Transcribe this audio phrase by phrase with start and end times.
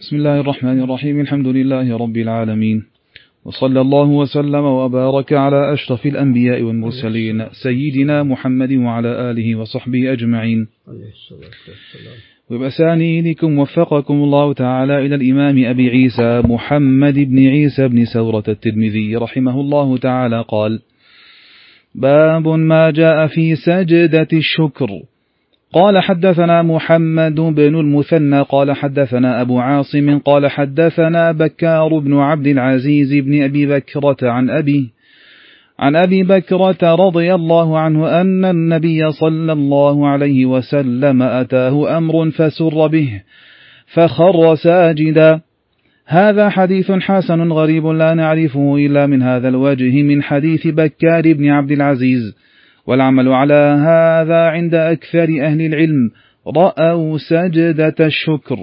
[0.00, 1.20] بسم الله الرحمن الرحيم.
[1.20, 2.82] الحمد لله رب العالمين.
[3.44, 10.66] وصلى الله وسلم وبارك على أشرف الأنبياء والمرسلين سيدنا محمد وعلى آله وصحبه أجمعين.
[12.50, 19.60] وبأسانيدكم وفقكم الله تعالى إلى الإمام أبي عيسى محمد بن عيسى بن سورة الترمذي رحمه
[19.60, 20.80] الله تعالى قال
[21.94, 24.88] باب ما جاء في سجدة الشكر.
[25.72, 33.14] قال حدثنا محمد بن المثنى قال حدثنا أبو عاصم قال حدثنا بكار بن عبد العزيز
[33.14, 34.90] بن أبي بكرة عن أبي
[35.78, 42.86] عن أبي بكرة رضي الله عنه أن النبي صلى الله عليه وسلم أتاه أمر فسر
[42.86, 43.22] به
[43.94, 45.40] فخر ساجدا.
[46.06, 51.70] هذا حديث حسن غريب لا نعرفه إلا من هذا الوجه من حديث بكار بن عبد
[51.70, 52.34] العزيز.
[52.90, 56.10] والعمل على هذا عند أكثر أهل العلم
[56.56, 58.56] رأوا سجدة الشكر.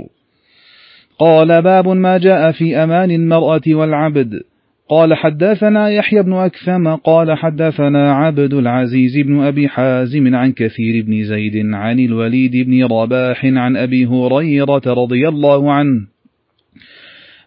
[1.19, 4.29] قال باب ما جاء في أمان المرأة والعبد.
[4.89, 6.95] قال حدثنا يحيى بن أكثم.
[6.95, 13.45] قال حدثنا عبد العزيز بن أبي حازم عن كثير بن زيد عن الوليد بن رباح
[13.45, 16.01] عن أبي هريرة رضي الله عنه.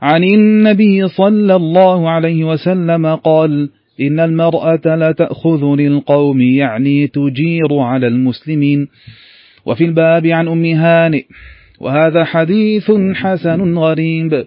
[0.03, 3.70] عن النبي صلى الله عليه وسلم قال
[4.01, 8.89] إن المرأة لا تأخذ للقوم يعني تجير على المسلمين.
[9.67, 11.23] وفي الباب عن أم هانئ
[11.81, 14.47] وهذا حديث حسن غريب.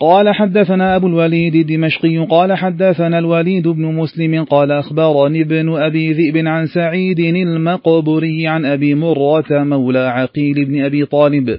[0.00, 6.46] قال حدثنا أبو الوليد الدمشقي قال حدثنا الوليد بن مسلم قال أخبرني ابن أبي ذئب
[6.46, 11.58] عن سعيد المقبري عن أبي مرة مولى عقيل بن أبي طالب.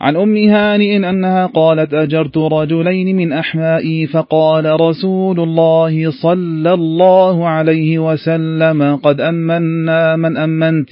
[0.00, 7.98] عن أم هانئ أنها قالت أجرت رجلين من أحمائي فقال رسول الله صلى الله عليه
[7.98, 10.90] وسلم قد أمنا من أمنت.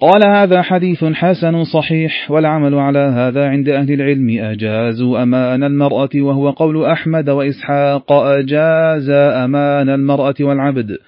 [0.00, 6.50] قال هذا حديث حسن صحيح والعمل على هذا عند أهل العلم أجازوا أمان المرأة وهو
[6.50, 10.98] قول أحمد وإسحاق أجاز أمان المرأة والعبد.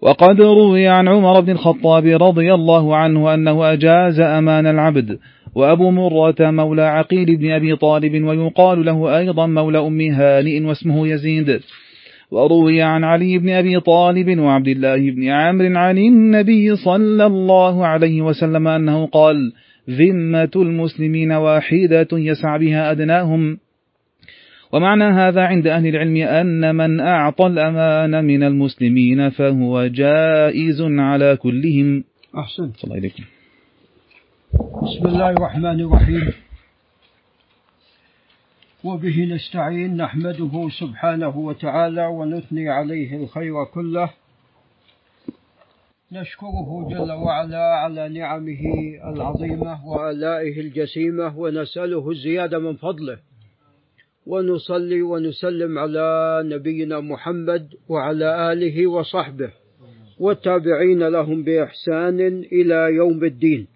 [0.00, 5.18] وقد روي عن عمر بن الخطاب رضي الله عنه أنه أجاز أمان العبد.
[5.54, 11.60] وأبو مرة مولى عقيل بن أبي طالب ويقال له أيضا مولى أم هانئ واسمه يزيد.
[12.30, 18.22] وروي عن علي بن أبي طالب وعبد الله بن عامر عن النبي صلى الله عليه
[18.22, 19.52] وسلم أنه قال
[19.90, 23.58] ذمة المسلمين واحدة يسعى بها أدناهم.
[24.72, 32.04] ومعنى هذا عند أهل العلم أن من أعطى الأمان من المسلمين فهو جائز على كلهم.
[32.38, 33.22] أحسن الله عليكم
[34.54, 36.32] بسم الله الرحمن الرحيم.
[38.84, 44.10] وبه نستعين نحمده سبحانه وتعالى ونثني عليه الخير كله.
[46.12, 48.64] نشكره جل وعلا على نعمه
[49.04, 53.18] العظيمة وآلائه الجسيمة ونسأله الزيادة من فضله.
[54.26, 59.50] ونصلي ونسلم على نبينا محمد وعلى آله وصحبه
[60.18, 62.20] والتابعين لهم بإحسان
[62.52, 63.73] إلى يوم الدين.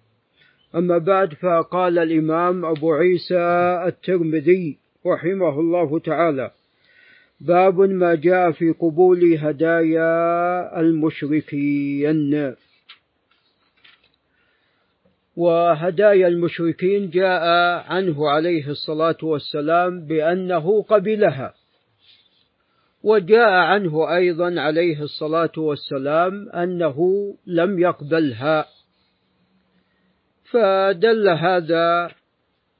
[0.75, 6.51] أما بعد فقال الإمام أبو عيسى الترمذي رحمه الله تعالى
[7.41, 12.55] باب ما جاء في قبول هدايا المشركين.
[15.35, 17.43] وهدايا المشركين جاء
[17.87, 21.53] عنه عليه الصلاة والسلام بأنه قبلها
[23.03, 26.97] وجاء عنه أيضا عليه الصلاة والسلام أنه
[27.47, 28.65] لم يقبلها.
[30.51, 32.11] فدل هذا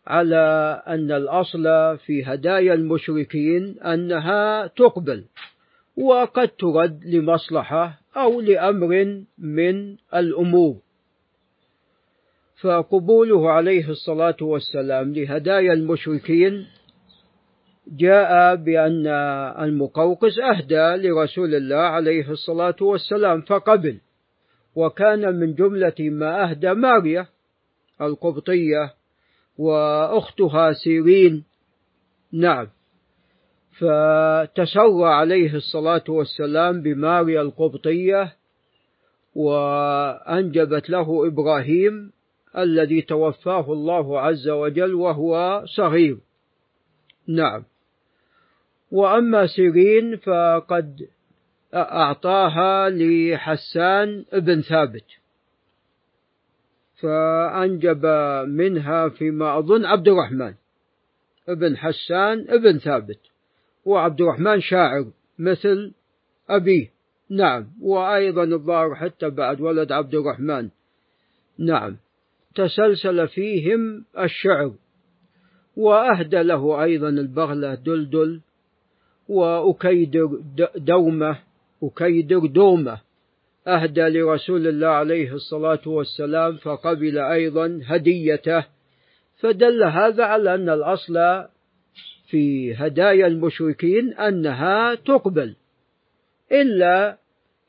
[0.08, 5.26] على أن الأصل في هدايا المشركين أنها تقبل
[5.98, 10.76] وقد ترد لمصلحة أو لأمر من الأمور.
[12.62, 16.66] فقبوله عليه الصلاة والسلام لهدايا المشركين
[17.88, 19.08] جاء بأن
[19.64, 23.98] المقوقس أهدى لرسول الله عليه الصلاة والسلام فقبل
[24.76, 27.28] وكان من جملة ما أهدى ماريا
[28.02, 28.94] القبطية
[29.58, 31.44] وأختها سيرين.
[32.32, 32.68] نعم.
[33.72, 38.36] فتسرى عليه الصلاة والسلام بماريا القبطية
[39.36, 42.12] وأنجبت له إبراهيم
[42.58, 46.18] الذي توفاه الله عز وجل وهو صغير.
[47.28, 47.64] نعم.
[48.92, 51.08] وأما سيرين فقد
[51.74, 55.19] أعطاها لحسان بن ثابت.
[57.02, 58.06] فأنجب
[58.48, 60.54] منها فيما أظن عبد الرحمن
[61.50, 63.20] ابن حسان ابن ثابت
[63.86, 65.06] وعبد الرحمن شاعر
[65.40, 65.92] مثل
[66.50, 66.92] أبيه.
[67.30, 70.70] نعم وأيضا الظاهر حتى بعد ولد عبد الرحمن.
[71.58, 71.98] نعم
[72.56, 74.74] تسلسل فيهم الشعر
[75.78, 78.42] وأهدى له أيضا البغلة دلدل
[79.30, 80.42] وأكيدر
[80.76, 81.40] دومة
[81.84, 83.02] أكيدر دومة.
[83.68, 88.66] أهدى لرسول الله عليه الصلاة والسلام فقبل أيضا هديته.
[89.40, 91.46] فدل هذا على أن الأصل
[92.30, 95.56] في هدايا المشركين أنها تقبل
[96.52, 97.18] إلا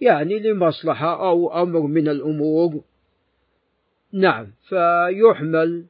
[0.00, 2.82] يعني لمصلحة أو أمر من الأمور.
[4.12, 5.84] نعم فيحمل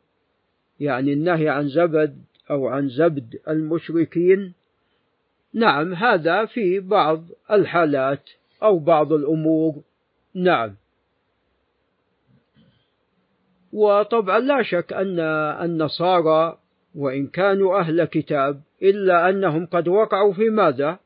[0.80, 2.18] يعني النهي عن زبد
[2.50, 4.54] أو عن زبد المشركين.
[5.54, 8.30] نعم هذا في بعض الحالات
[8.62, 9.82] أو بعض الأمور.
[10.34, 10.76] نعم.
[13.72, 15.20] وطبعا لا شك أن
[15.64, 16.58] النصارى
[16.94, 20.98] وإن كانوا أهل كتاب إلا أنهم قد وقعوا في ماذا؟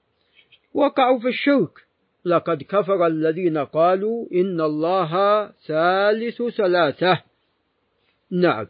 [0.75, 1.85] وقعوا في الشرك.
[2.25, 5.13] لقد كفر الذين قالوا إن الله
[5.67, 7.23] ثالث ثلاثة.
[8.31, 8.67] نعم.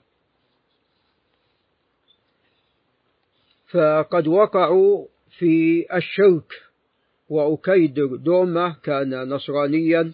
[3.71, 5.07] فقد وقعوا
[5.39, 6.53] في الشرك.
[7.29, 10.13] وأكيدر دومة كان نصرانيا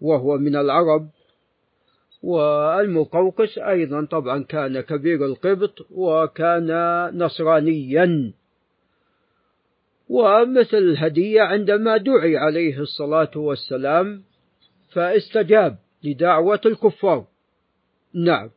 [0.00, 1.08] وهو من العرب.
[2.22, 6.70] والمقوقس أيضا طبعا كان كبير القبط وكان
[7.18, 8.32] نصرانيا.
[10.08, 14.22] ومثل الهدية عندما دعي عليه الصلاة والسلام
[14.92, 17.24] فاستجاب لدعوة الكفار.
[18.14, 18.50] نعم.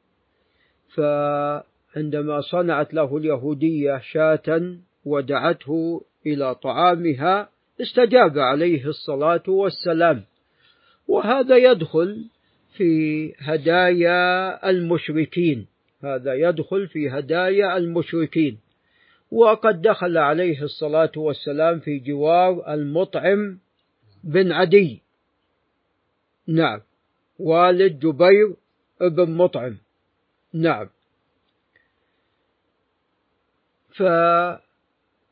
[0.95, 7.49] فعندما صنعت له اليهودية شاة ودعته إلى طعامها
[7.81, 10.23] استجاب عليه الصلاة والسلام.
[11.07, 12.25] وهذا يدخل
[12.77, 15.67] في هدايا المشركين.
[16.03, 18.57] هذا يدخل في هدايا المشركين.
[19.31, 23.59] وقد دخل عليه الصلاة والسلام في جوار المطعم
[24.23, 25.01] بن عدي.
[26.47, 26.81] نعم.
[27.39, 28.55] والد جبير
[29.01, 29.77] بن مطعم.
[30.53, 30.89] نعم.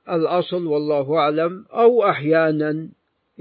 [0.07, 2.89] فالأصل والله أعلم أو أحيانا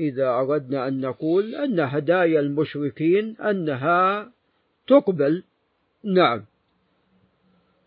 [0.00, 4.32] إذا أردنا أن نقول أن هدايا المشركين أنها
[4.86, 5.42] تقبل.
[6.04, 6.44] نعم.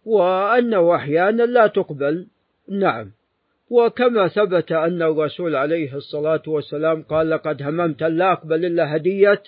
[0.06, 2.28] وأنه أحيانا لا تقبل.
[2.70, 3.12] نعم.
[3.70, 9.44] وكما ثبت أن الرسول عليه الصلاة والسلام قال لقد هممت لا أقبل إلا هدية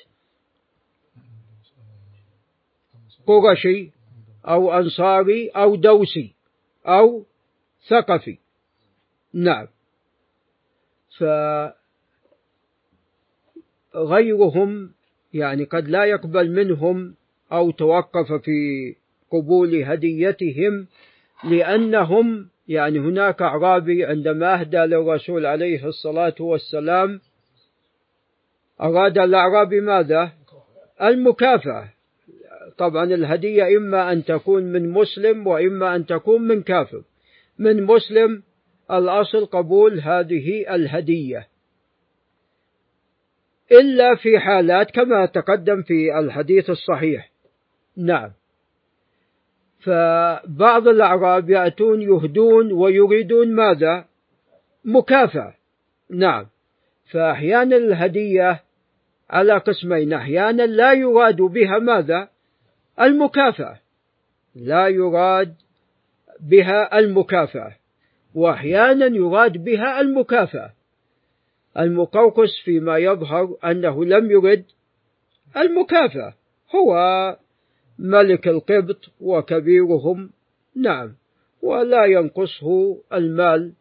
[3.27, 3.91] قرشي
[4.47, 6.35] أو أنصاري أو دوسي
[6.85, 7.25] أو
[7.87, 8.37] ثقفي.
[9.33, 9.67] نعم.
[13.95, 14.89] فغيرهم
[15.33, 17.15] يعني قد لا يقبل منهم
[17.51, 18.95] أو توقف في
[19.31, 20.87] قبول هديتهم
[21.43, 27.21] لأنهم يعني هناك أعرابي عندما أهدى للرسول عليه الصلاة والسلام
[28.81, 30.31] أراد الأعرابي ماذا؟
[31.01, 31.89] المكافأة.
[32.77, 37.01] طبعا الهدية إما أن تكون من مسلم وإما أن تكون من كافر.
[37.59, 38.43] من مسلم
[38.91, 41.47] الأصل قبول هذه الهدية.
[43.71, 47.31] إلا في حالات كما تقدم في الحديث الصحيح.
[47.97, 48.31] نعم.
[49.79, 54.05] فبعض الأعراب يأتون يهدون ويريدون ماذا؟
[54.85, 55.53] مكافأة.
[56.09, 56.45] نعم.
[57.11, 58.63] فأحيانا الهدية
[59.29, 62.29] على قسمين أحيانا لا يراد بها ماذا؟
[63.01, 63.79] المكافأة.
[64.55, 65.55] لا يراد
[66.39, 67.75] بها المكافأة
[68.35, 70.71] وأحيانا يراد بها المكافأة.
[71.79, 74.65] المقوقس فيما يظهر أنه لم يرد
[75.57, 76.33] المكافأة.
[76.75, 76.95] هو
[77.99, 80.29] ملك القبط وكبيرهم
[80.75, 81.13] نعم
[81.61, 83.73] ولا ينقصه المال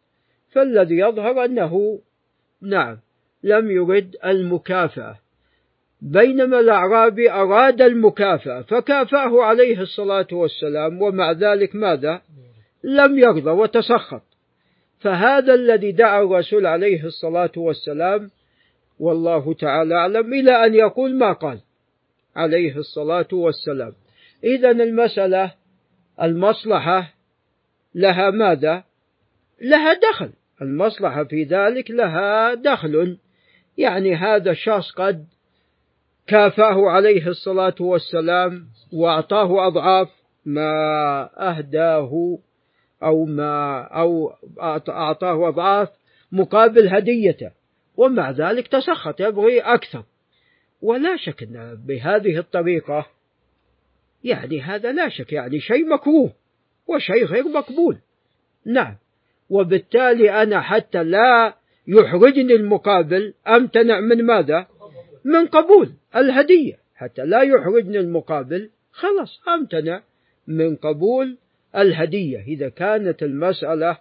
[0.51, 1.99] فالذي يظهر أنه
[2.61, 2.97] نعم
[3.43, 5.19] لم يرد المكافأة.
[6.01, 12.21] بينما الأعرابي أراد المكافأة فكافأه عليه الصلاة والسلام ومع ذلك ماذا؟
[12.83, 14.34] لم يرضى وتسخط.
[15.05, 18.31] فهذا الذي دعا الرسول عليه الصلاة والسلام
[18.99, 21.59] والله تعالى أعلم إلى أن يقول ما قال
[22.35, 23.93] عليه الصلاة والسلام.
[24.43, 25.53] إذا المسألة
[26.21, 27.13] المصلحة
[27.95, 28.83] لها ماذا؟
[29.61, 30.31] لها دخل.
[30.61, 33.17] المصلحة في ذلك لها دخل.
[33.77, 35.25] يعني هذا الشخص قد
[36.27, 40.09] كافاه عليه الصلاة والسلام وأعطاه أضعاف
[40.45, 42.37] ما أهداه
[43.05, 44.33] أو ما أو
[44.89, 45.89] أعطاه أضعاف
[46.31, 47.51] مقابل هديته.
[47.97, 50.03] ومع ذلك تسخط يبغي أكثر.
[50.81, 53.05] ولا شك أن بهذه الطريقة
[54.23, 56.33] يعني هذا لا شك يعني شيء مكروه
[56.87, 57.97] وشيء غير مقبول.
[58.65, 58.95] نعم.
[59.49, 61.53] وبالتالي أنا حتى لا
[61.87, 64.67] يحرجني المقابل أمتنع من ماذا؟
[65.25, 66.77] من قبول الهدية.
[66.95, 70.03] حتى لا يحرجني المقابل خلاص أمتنع
[70.47, 71.37] من قبول
[71.77, 73.97] الهدية إذا كانت المسألة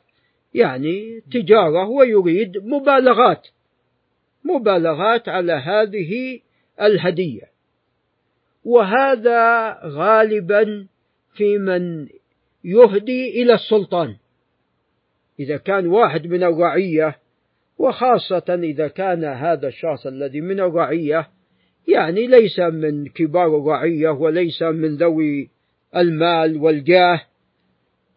[0.54, 3.48] يعني تجارة ويريد مبالغات
[4.44, 6.40] مبالغات على هذه
[6.80, 7.42] الهدية.
[8.64, 10.86] وهذا غالبا
[11.34, 12.08] في من
[12.64, 14.16] يهدي إلى السلطان.
[15.40, 17.16] إذا كان واحد من الرعية
[17.78, 21.28] وخاصة إذا كان هذا الشخص الذي من الرعية
[21.88, 25.50] يعني ليس من كبار الرعية وليس من ذوي
[25.96, 27.20] المال والجاه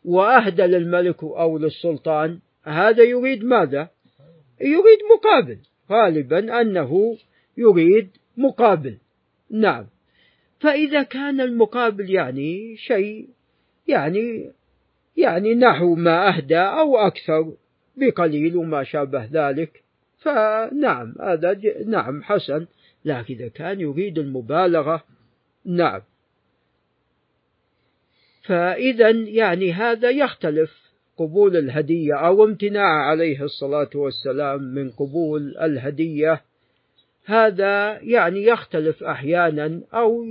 [0.07, 3.89] وأهدى للملك أو للسلطان هذا يريد ماذا؟
[4.61, 5.57] يريد مقابل.
[5.91, 7.17] غالبا أنه
[7.57, 8.97] يريد مقابل.
[9.51, 9.85] نعم.
[10.59, 13.29] فإذا كان المقابل يعني شيء
[13.87, 14.51] يعني
[15.17, 17.53] يعني نحو ما أهدى أو أكثر
[17.97, 19.83] بقليل وما شابه ذلك.
[20.17, 22.65] فنعم هذا نعم حسن.
[23.05, 25.03] لكن إذا كان يريد المبالغة
[25.65, 26.01] نعم.
[28.47, 30.87] فإذا يعني هذا يختلف.
[31.17, 36.41] قبول الهدية أو امتناع عليه الصلاة والسلام من قبول الهدية
[37.25, 40.25] هذا يعني يختلف أحيانا أو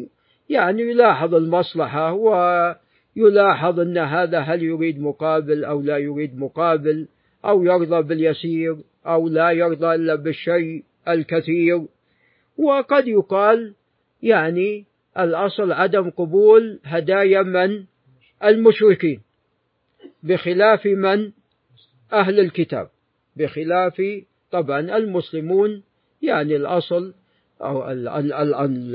[0.49, 7.09] يعني يلاحظ المصلحة ويلاحظ أن هذا هل يريد مقابل أو لا يريد مقابل
[7.45, 11.83] أو يرضى باليسير أو لا يرضى إلا بالشيء الكثير.
[12.59, 13.75] وقد يقال
[14.23, 14.85] يعني
[15.19, 17.85] الأصل عدم قبول هدايا من
[18.45, 19.21] المشركين
[20.23, 21.31] بخلاف من؟
[22.13, 22.89] أهل الكتاب.
[23.37, 24.03] بخلاف
[24.51, 25.83] طبعا المسلمون
[26.23, 27.15] يعني الأصل
[27.61, 28.95] أو ال ال ال ال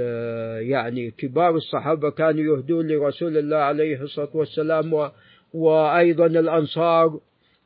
[0.69, 5.09] يعني كبار الصحابة كانوا يهدون لرسول الله عليه الصلاة والسلام و
[5.53, 7.19] وأيضا الأنصار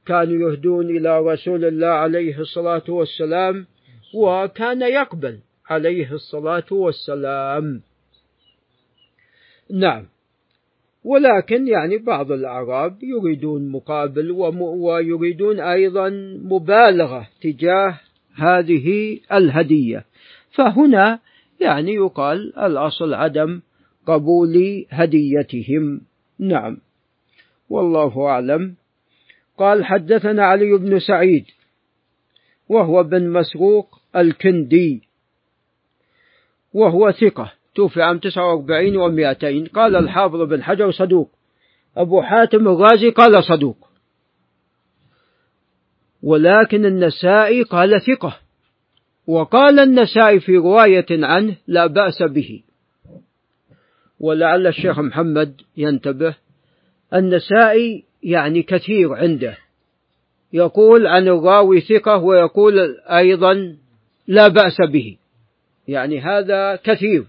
[0.05, 3.67] كانوا يهدون إلى رسول الله عليه الصلاة والسلام
[4.13, 5.39] وكان يقبل
[5.69, 7.81] عليه الصلاة والسلام.
[9.69, 10.05] نعم.
[11.05, 16.09] ولكن يعني بعض الأعراب يريدون مقابل ويريدون أيضا
[16.43, 17.99] مبالغة تجاه
[18.35, 20.05] هذه الهدية.
[20.51, 21.19] فهنا
[21.59, 23.61] يعني يقال الأصل عدم
[24.05, 26.01] قبول هديتهم.
[26.39, 26.77] نعم.
[27.69, 28.75] والله أعلم.
[29.57, 31.45] قال حدثنا علي بن سعيد
[32.69, 35.01] وهو بن مسروق الكندي
[36.73, 37.53] وهو ثقة.
[37.75, 41.29] توفي عام 49 و200 قال الحافظ بن حجر صدوق.
[41.97, 43.77] أبو حاتم الغازي قال صدوق.
[46.23, 48.37] ولكن النسائي قال ثقة.
[49.27, 52.63] وقال النسائي في رواية عنه لا بأس به.
[54.19, 56.35] ولعل الشيخ محمد ينتبه.
[57.13, 59.57] النسائي يعني كثير عنده.
[60.53, 63.75] يقول عن الراوي ثقة ويقول أيضا
[64.27, 65.17] لا بأس به.
[65.87, 67.25] يعني هذا كثير.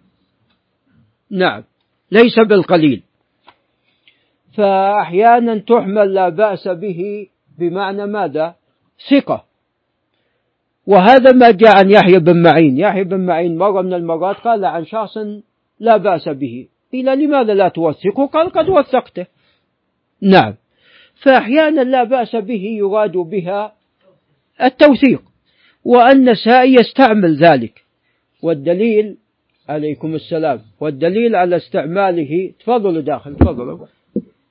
[1.30, 1.64] نعم.
[2.10, 3.02] ليس بالقليل.
[4.56, 7.26] فأحيانا تحمل لا بأس به
[7.58, 8.54] بمعنى ماذا؟
[9.10, 9.44] ثقة.
[10.86, 12.78] وهذا ما جاء عن يحيى بن معين.
[12.78, 15.18] يحيى بن معين مرة من المرات قال عن شخص
[15.80, 16.68] لا بأس به.
[16.92, 19.26] قيل لماذا لا توثقه؟ قال قد وثقته.
[20.22, 20.54] نعم.
[21.22, 23.72] فأحيانا لا بأس به يراد بها
[24.62, 25.22] التوثيق.
[25.84, 27.84] والنسائي يستعمل ذلك.
[28.42, 29.16] والدليل
[29.68, 30.60] عليكم السلام.
[30.80, 33.36] والدليل على استعماله تفضلوا داخل.
[33.36, 33.86] تفضلوا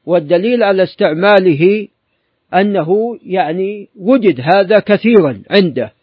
[0.05, 1.88] والدليل على استعماله
[2.53, 5.93] أنه يعني وجد هذا كثيرا عنده.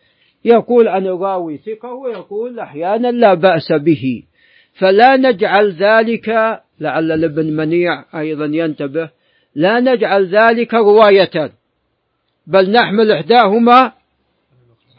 [0.45, 4.23] يقول عن الراوي ثقة ويقول أحيانا لا بأس به.
[4.79, 6.29] فلا نجعل ذلك
[6.81, 9.11] لعل الابن منيع أيضا ينتبه
[9.55, 11.51] لا نجعل ذلك روايتان
[12.47, 13.93] بل نحمل إحداهما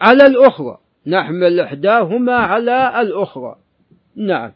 [0.01, 0.77] على الأخرى.
[1.07, 3.55] نحمل إحداهما على الأخرى.
[4.15, 4.51] نعم.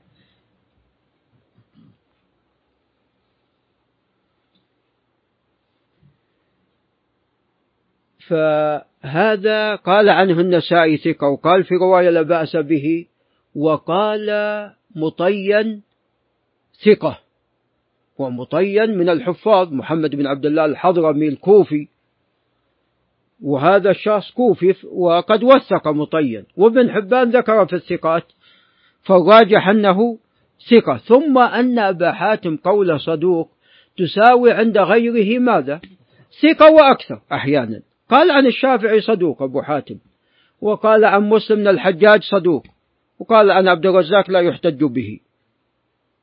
[8.28, 13.06] فهذا قال عنه النسائي ثقة وقال في رواية لا بأس به
[13.56, 14.30] وقال
[14.96, 15.82] مطين
[16.86, 17.20] ثقة.
[18.18, 21.88] ومطين من الحفاظ محمد بن عبد الله الحضرمي الكوفي.
[23.42, 26.46] وهذا الشخص كوفي وقد وثق مطين.
[26.58, 28.24] وابن حبان ذكر في الثقات
[29.08, 30.18] فالراجح أنه
[30.70, 30.98] ثقة.
[30.98, 33.52] ثم أن أبا حاتم قول صدوق
[33.98, 35.82] تساوي عند غيره ماذا؟
[36.42, 37.82] ثقة وأكثر أحيانا.
[38.10, 39.96] قال عن الشافعي صدوق أبو حاتم
[40.62, 42.64] وقال عن مسلم الحجاج صدوق
[43.20, 45.20] وقال عن عبد الرزاق لا يحتج به.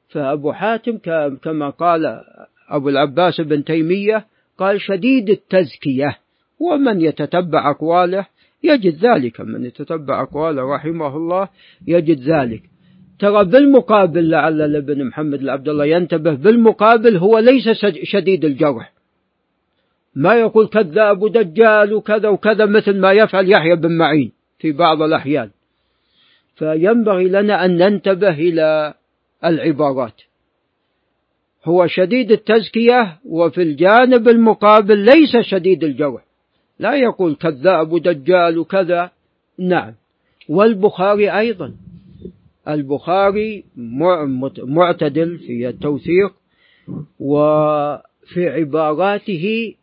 [0.08, 0.98] فأبو حاتم
[1.42, 2.20] كما قال
[2.68, 4.26] أبو العباس بن تيمية
[4.58, 6.18] قال شديد التزكية
[6.60, 8.26] ومن يتتبع أقواله
[8.62, 9.40] يجد ذلك.
[9.40, 11.48] من يتتبع أقواله رحمه الله
[11.86, 12.74] يجد ذلك.
[13.18, 17.68] ترى بالمقابل لعل الابن محمد العبد الله ينتبه بالمقابل هو ليس
[18.02, 18.92] شديد الجرح.
[20.14, 25.50] ما يقول كذاب ودجال وكذا وكذا مثل ما يفعل يحيى بن معين في بعض الأحيان.
[26.54, 28.94] فينبغي لنا أن ننتبه إلى
[29.44, 30.23] العبارات.
[31.64, 36.25] هو شديد التزكية وفي الجانب المقابل ليس شديد الجرح.
[36.78, 39.11] لا يقول كذاب ودجال وكذا.
[39.59, 39.94] نعم.
[40.49, 41.75] والبخاري أيضا.
[42.68, 43.64] البخاري
[44.59, 46.35] معتدل في التوثيق
[47.21, 49.75] وفي عباراته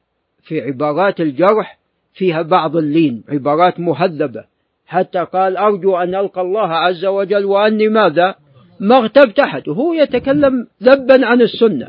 [0.43, 1.79] في عبارات الجرح
[2.13, 4.43] فيها بعض اللين عبارات مهذبة.
[4.85, 8.35] حتى قال أرجو أن ألقى الله عز وجل وأني ماذا؟
[8.79, 9.69] ما اغتبت أحد.
[9.69, 11.87] وهو يتكلم ذبا عن السنة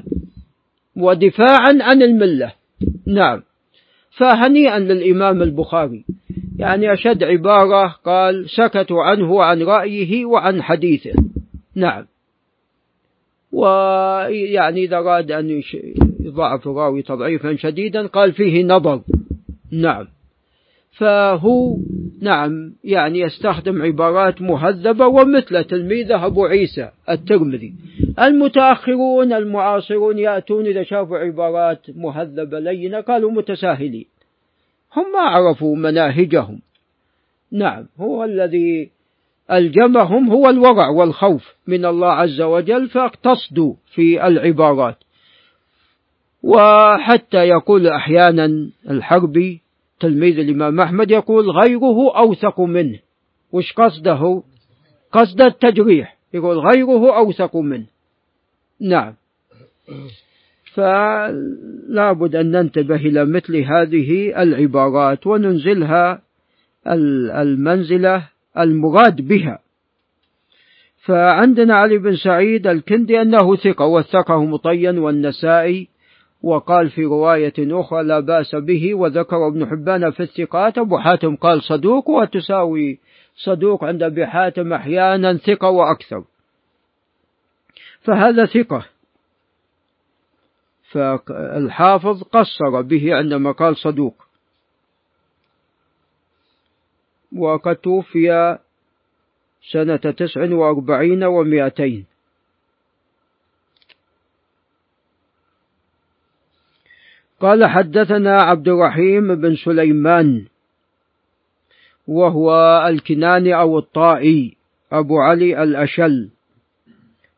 [0.96, 2.52] ودفاعا عن الملة.
[3.06, 3.42] نعم.
[4.10, 6.04] فهنيئا للإمام البخاري.
[6.62, 11.12] يعني أشد عبارة قال سكتوا عنه عن رأيه وعن حديثه.
[11.74, 12.06] نعم.
[13.52, 15.62] ويعني إذا أراد أن
[16.20, 19.00] يضعف الراوي تضعيفا شديدا قال فيه نظر.
[19.72, 20.08] نعم.
[20.92, 21.76] فهو
[22.20, 27.74] نعم يعني يستخدم عبارات مهذبة ومثل تلميذه أبو عيسى الترمذي.
[28.20, 34.06] المتأخرون المعاصرون يأتون إذا شافوا عبارات مهذبة لينة قالوا متساهلين.
[34.96, 36.60] هم ما عرفوا مناهجهم.
[37.52, 38.90] نعم هو الذي
[39.50, 44.96] ألجمهم هو الورع والخوف من الله عز وجل فاقتصدوا في العبارات.
[46.42, 49.60] وحتى يقول أحيانا الحربي
[50.00, 52.98] تلميذ الإمام أحمد يقول غيره أوثق منه.
[53.52, 54.42] وش قصده؟
[55.12, 57.86] قصد التجريح يقول غيره أوثق منه.
[58.80, 59.14] نعم.
[60.74, 66.22] فلا بد أن ننتبه إلى مثل هذه العبارات وننزلها
[66.86, 69.58] المنزلة المراد بها.
[71.04, 75.88] فعندنا علي بن سعيد الكندي أنه ثقة وثقه مطين والنسائي
[76.42, 81.62] وقال في رواية أخرى لا بأس به وذكر ابن حبان في الثقات أبو حاتم قال
[81.62, 82.98] صدوق وتساوي
[83.36, 86.24] صدوق عند أبي حاتم أحيانا ثقة وأكثر.
[88.00, 88.91] فهذا ثقة.
[90.92, 94.14] فالحافظ قصر به عندما قال صدوق.
[97.36, 98.58] وقد توفي
[99.72, 102.06] سنة تسع وأربعين ومائتين.
[107.42, 110.46] قال حدثنا عبد الرحيم بن سليمان
[112.08, 112.50] وهو
[112.88, 114.56] الكناني أو الطائي
[114.92, 116.30] أبو علي الأشل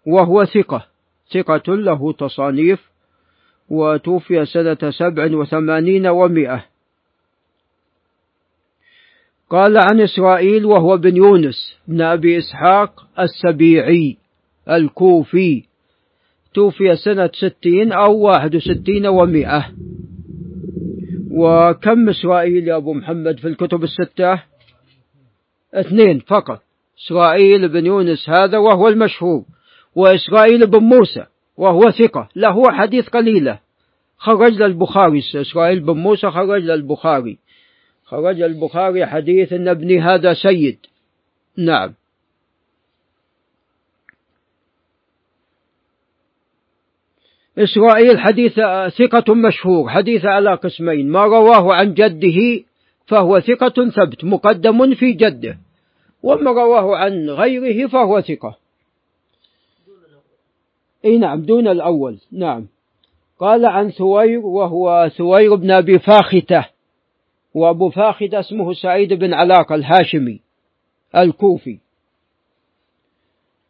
[0.07, 0.87] وهو ثقة
[1.35, 2.94] ثقة له تصانيف
[3.69, 6.65] وتوفي سنة سبع وثمانين ومائة
[9.51, 14.17] قال عن إسرائيل وهو بن يونس بن أبي إسحاق السبيعي
[14.71, 15.65] الكوفي
[16.55, 19.73] توفي سنة ستين أو واحد وستين ومائة
[21.31, 24.43] وكم إسرائيل يا أبو محمد في الكتب الستة؟
[25.75, 26.63] اثنين فقط
[26.99, 29.45] إسرائيل بن يونس هذا وهو المشهور
[29.95, 32.29] وإسرائيل بن موسى وهو ثقة.
[32.37, 33.59] له حديث قليلة.
[34.19, 37.39] خرج للبخاري إسرائيل بن موسى خرج للبخاري.
[38.05, 40.79] خرج البخاري حديث أن ابني هذا سيد.
[41.59, 41.95] نعم.
[47.59, 48.53] إسرائيل حديث
[48.99, 51.11] ثقة مشهور حديث على قسمين.
[51.11, 52.65] ما رواه عن جده
[53.07, 55.59] فهو ثقة ثبت مقدم في جده.
[56.23, 58.64] وما رواه عن غيره فهو ثقة.
[61.05, 62.19] إي نعم دون الأول.
[62.33, 62.67] نعم.
[63.39, 66.69] قال عن ثوير وهو ثوير بن أبي فاختة.
[67.55, 70.41] وأبو فاختة اسمه سعيد بن علاقة الهاشمي
[71.17, 71.79] الكوفي.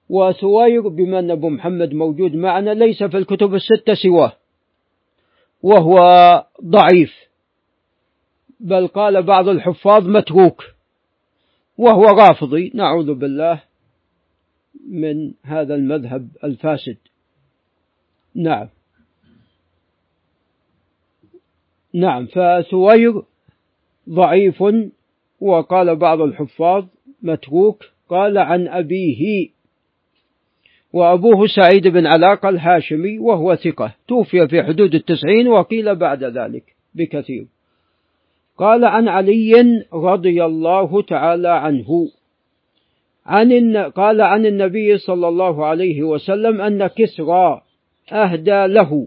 [0.08, 4.32] وثوير بما أن أبو محمد موجود معنا ليس في الكتب الستة سواه.
[5.62, 5.98] وهو
[6.64, 7.14] ضعيف.
[8.60, 10.62] بل قال بعض الحفاظ متروك.
[11.78, 12.70] وهو رافضي.
[12.74, 13.62] نعوذ بالله
[14.88, 16.96] من هذا المذهب الفاسد.
[18.34, 18.68] نعم.
[21.94, 23.22] نعم فثوير
[24.08, 24.64] ضعيف
[25.40, 26.84] وقال بعض الحفاظ
[27.22, 29.48] متروك قال عن أبيه
[30.92, 37.46] وأبوه سعيد بن علاقة الهاشمي وهو ثقة توفي في حدود التسعين وقيل بعد ذلك بكثير.
[38.58, 42.08] قال عن علي رضي الله تعالى عنه
[43.26, 47.62] عن قال عن النبي صلى الله عليه وسلم أن كسرى
[48.12, 49.06] أهدى له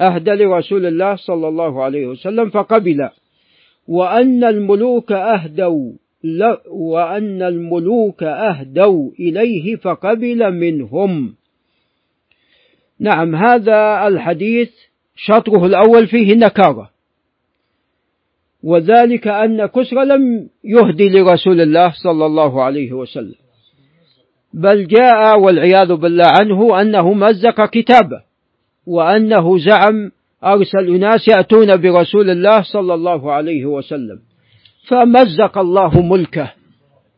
[0.00, 3.08] أهدى لرسول الله صلى الله عليه وسلم فقبل.
[3.88, 5.92] وأن الملوك أهدوا
[6.70, 11.34] وأن الملوك أهدوا إليه فقبل منهم.
[13.00, 14.70] نعم هذا الحديث
[15.16, 16.90] شطره الأول فيه نكارة
[18.62, 23.34] وذلك أن كسرى لم يهدي لرسول الله صلى الله عليه وسلم.
[24.54, 28.25] بل جاء والعياذ بالله عنه أنه مزق كتابه.
[28.86, 30.10] وأنه زعم
[30.44, 34.18] أرسل أناس يأتون برسول الله صلى الله عليه وسلم.
[34.88, 36.52] فمزق الله ملكه.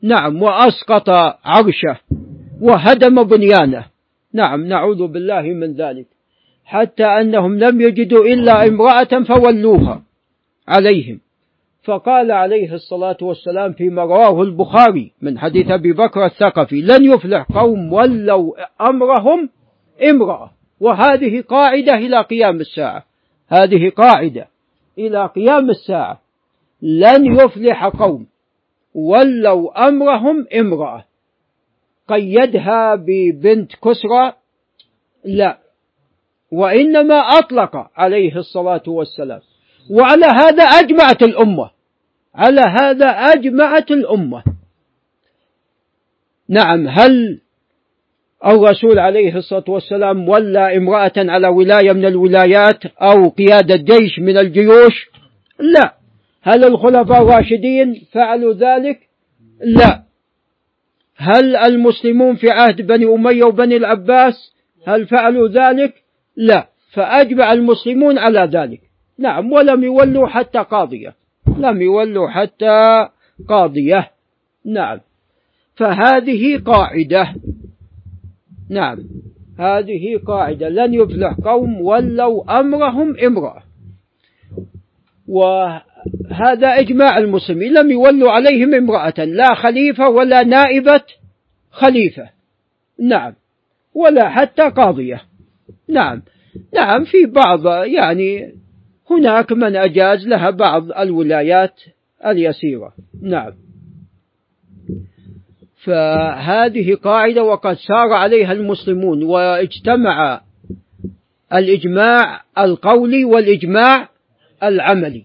[0.02, 1.11] نعم وأسقط
[1.44, 1.96] عرشه
[2.61, 3.85] وهدم بنيانه.
[4.35, 6.07] نعم نعوذ بالله من ذلك.
[6.64, 10.02] حتى أنهم لم يجدوا إلا امرأة فولوها
[10.68, 11.20] عليهم.
[11.85, 17.92] فقال عليه الصلاة والسلام فيما رواه البخاري من حديث أبي بكر الثقفي لن يفلح قوم
[17.92, 19.48] ولوا أمرهم
[20.11, 20.58] امرأة.
[20.81, 23.05] وهذه قاعدة إلى قيام الساعة.
[23.49, 24.49] هذه قاعدة
[24.99, 26.21] إلى قيام الساعة.
[26.83, 28.27] لن يفلح قوم.
[28.95, 31.05] ولوا أمرهم امرأة.
[32.09, 34.33] قيدها ببنت كسرى؟
[35.25, 35.59] لا.
[36.51, 39.41] وإنما أطلق عليه الصلاة والسلام.
[39.91, 41.71] وعلى هذا أجمعت الأمة.
[42.35, 44.43] على هذا أجمعت الأمة.
[46.49, 47.41] نعم هل
[48.46, 55.11] الرسول عليه الصلاة والسلام ولى امرأة على ولاية من الولايات أو قيادة جيش من الجيوش؟
[55.59, 55.94] لا.
[56.42, 58.98] هل الخلفاء الراشدين فعلوا ذلك؟
[59.61, 60.03] لا.
[61.16, 64.55] هل المسلمون في عهد بني أمية وبني العباس
[64.87, 65.94] هل فعلوا ذلك؟
[66.37, 66.68] لا.
[66.92, 68.81] فأجمع المسلمون على ذلك.
[69.18, 71.14] نعم ولم يولوا حتى قاضية.
[71.59, 73.09] لم يولوا حتى
[73.48, 74.11] قاضية.
[74.64, 75.01] نعم.
[75.77, 77.35] فهذه قاعدة.
[78.70, 78.98] نعم.
[79.59, 80.68] هذه قاعدة.
[80.68, 83.62] لن يفلح قوم ولوا أمرهم امرأة.
[85.28, 87.72] وهذا إجماع المسلمين.
[87.72, 89.24] لم يولوا عليهم امرأة.
[89.24, 91.02] لا خليفة ولا نائبة
[91.70, 92.31] خليفة.
[93.00, 93.35] نعم.
[93.94, 95.22] ولا حتى قاضية.
[95.88, 96.22] نعم.
[96.74, 98.54] نعم في بعض يعني
[99.11, 101.81] هناك من أجاز لها بعض الولايات
[102.26, 102.92] اليسيرة.
[103.22, 103.52] نعم.
[105.88, 110.40] فهذه قاعدة وقد سار عليها المسلمون واجتمع
[111.53, 114.09] الإجماع القولي والإجماع
[114.62, 115.24] العملي.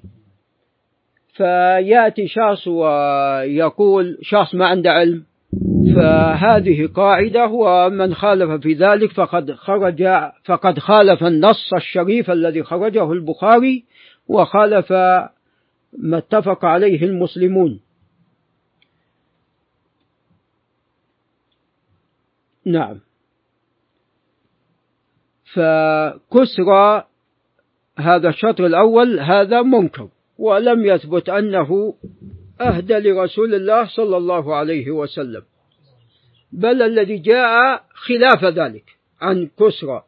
[1.34, 5.24] فيأتي شخص ويقول شخص ما عنده علم؟
[5.96, 10.04] فهذه قاعدة ومن خالف في ذلك فقد خرج
[10.46, 13.84] فقد خالف النص الشريف الذي خرجه البخاري
[14.28, 14.92] وخالف
[15.98, 17.80] ما اتفق عليه المسلمون.
[22.66, 23.00] نعم.
[25.54, 27.08] فكسرى
[27.98, 31.94] هذا الشطر الأول هذا منكر ولم يثبت أنه
[32.62, 35.44] أهدى لرسول الله صلى الله عليه وسلم.
[36.52, 40.04] بل الذي جاء خلاف ذلك عن كسرى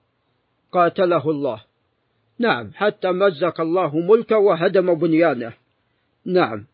[0.71, 1.61] قاتله الله.
[2.39, 5.53] نعم حتى مزق الله ملكه وهدم بنيانه.
[6.25, 6.65] نعم.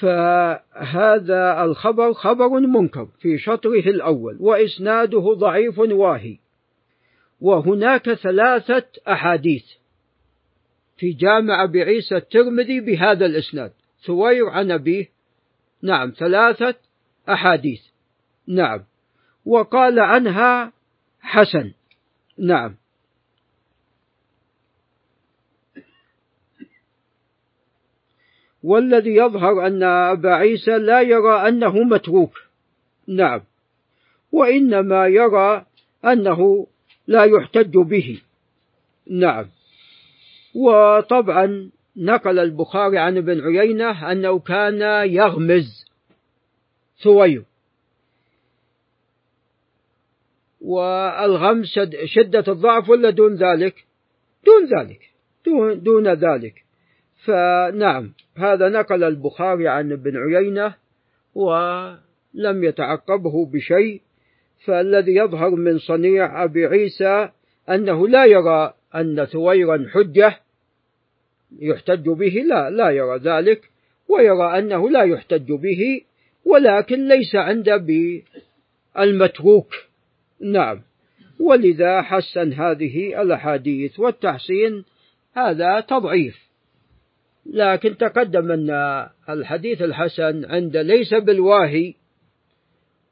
[0.00, 6.38] فهذا الخبر خبر منكر في شطره الأول وإسناده ضعيف واهي.
[7.40, 9.64] وهناك ثلاثة أحاديث
[10.96, 13.72] في جامع أبي عيسى الترمذي بهذا الإسناد.
[14.06, 15.08] ثوير عن أبيه.
[15.82, 16.74] نعم ثلاثة
[17.28, 17.80] أحاديث.
[18.46, 18.84] نعم.
[19.46, 20.72] وقال عنها
[21.20, 21.72] حسن.
[22.38, 22.76] نعم.
[28.62, 32.32] والذي يظهر أن أبا عيسى لا يرى أنه متروك.
[33.06, 33.40] نعم.
[34.32, 35.66] وإنما يرى
[36.04, 36.66] أنه
[37.06, 38.20] لا يحتج به.
[39.10, 39.46] نعم.
[40.54, 45.84] وطبعا نقل البخاري عن ابن عيينة أنه كان يغمز
[47.02, 47.44] ثوير
[50.60, 51.66] والغمز
[52.04, 53.84] شدة الضعف ولا دون ذلك؟
[54.46, 55.10] دون ذلك.
[55.46, 56.64] دون, دون ذلك.
[57.24, 60.74] فنعم هذا نقل البخاري عن ابن عيينة
[61.34, 64.00] ولم يتعقبه بشيء
[64.64, 67.28] فالذي يظهر من صنيع أبي عيسى
[67.68, 70.40] أنه لا يرى أن ثويرا حجة
[71.58, 73.70] يحتج به لا لا يرى ذلك
[74.08, 76.00] ويرى أنه لا يحتج به
[76.44, 77.70] ولكن ليس عند
[78.96, 79.74] بالمتروك
[80.40, 80.82] نعم
[81.40, 84.84] ولذا حسن هذه الأحاديث والتحسين
[85.36, 86.47] هذا تضعيف.
[87.46, 88.70] لكن تقدم أن
[89.28, 91.94] الحديث الحسن عند ليس بالواهي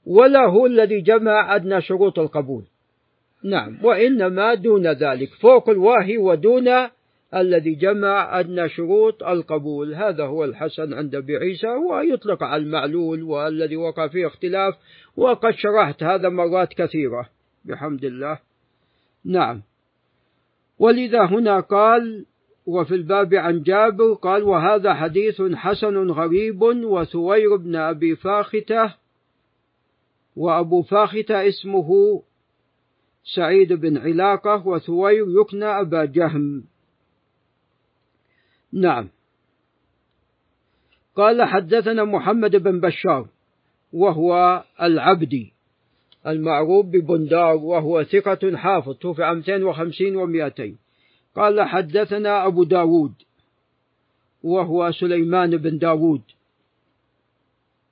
[0.06, 2.64] ولا هو الذي جمع أدنى شروط القبول.
[3.44, 6.68] نعم وإنما دون ذلك فوق الواهي ودون
[7.34, 9.94] الذي جمع أدنى شروط القبول.
[9.94, 14.74] هذا هو الحسن عند أبي عيسى ويطلق على المعلول والذي وقع فيه اختلاف
[15.16, 17.28] وقد شرحت هذا مرات كثيرة.
[17.64, 18.38] بحمد الله.
[19.24, 19.62] نعم.
[20.78, 22.26] ولذا هنا قال
[22.66, 28.94] وفي الباب عن جابر قال وهذا حديث حسن غريب وثوير بن أبي فاختة
[30.36, 32.22] وأبو فاختة اسمه
[33.34, 36.64] سعيد بن علاقة وثوير يكنى أبا جهم.
[38.72, 39.08] نعم.
[41.16, 43.28] قال حدثنا محمد بن بشار
[43.92, 45.52] وهو العبدي
[46.26, 50.85] المعروف ببندار وهو ثقة حافظ توفي 250 و200
[51.36, 53.12] قال حدثنا أبو داود
[54.42, 56.22] وهو سليمان بن داود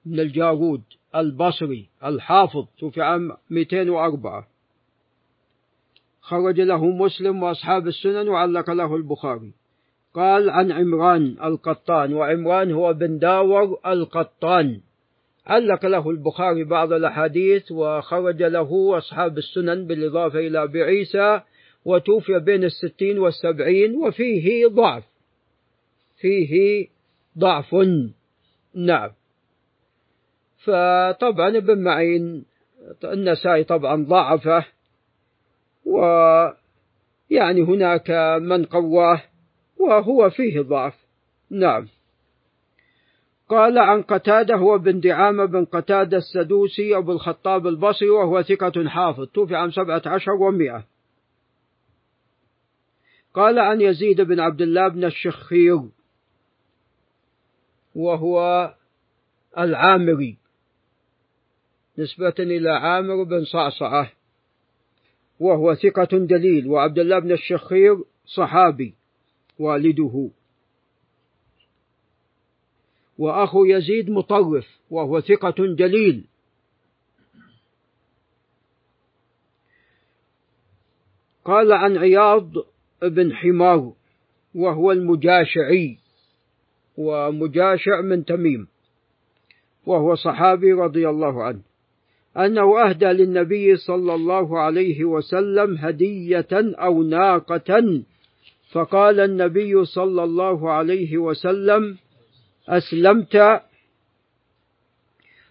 [0.06, 0.82] من الجارود
[1.16, 4.46] البصري الحافظ توفي عام 204
[6.20, 9.52] خرج له مسلم وأصحاب السنن وعلق له البخاري.
[10.14, 14.80] قال عن عمران القطان وعمران هو بن داور القطان.
[15.46, 21.40] علق له البخاري بعض الأحاديث وخرج له أصحاب السنن بالإضافة إلى أبي عيسى
[21.84, 25.04] وتوفي بين الستين والسبعين وفيه ضعف.
[26.16, 26.86] فيه
[27.38, 27.74] ضعف.
[28.74, 29.10] نعم.
[30.64, 32.44] فطبعا ابن معين
[33.04, 34.64] النسائي طبعا ضعفة.
[35.84, 39.22] ويعني هناك من قواه
[39.80, 40.94] وهو فيه ضعف.
[41.50, 41.88] نعم.
[43.48, 49.26] قال عن قتادة هو بن دعامة بن قتادة السدوسي أبو الخطاب البصري وهو ثقة حافظ
[49.26, 50.84] توفي عام سبعة عشر ومئة
[53.34, 55.80] قال عن يزيد بن عبد الله بن الشخير
[57.94, 58.74] وهو
[59.58, 60.36] العامري.
[61.98, 64.12] نسبة إلى عامر بن صعصعة
[65.40, 68.94] وهو ثقة دليل وعبد الله بن الشخير صحابي
[69.58, 70.30] والده.
[73.18, 76.24] وأخو يزيد مطرف وهو ثقة جليل
[81.44, 82.73] قال عن عياض
[83.08, 83.92] بن حمار
[84.54, 85.98] وهو المجاشعي
[86.96, 88.66] ومجاشع من تميم
[89.86, 91.60] وهو صحابي رضي الله عنه.
[92.36, 98.02] أنه أهدى للنبي صلى الله عليه وسلم هدية أو ناقة
[98.72, 101.96] فقال النبي صلى الله عليه وسلم
[102.68, 103.60] أسلمت؟